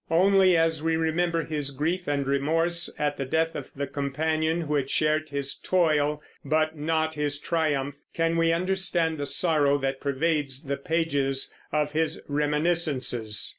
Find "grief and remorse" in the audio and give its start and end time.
1.69-2.91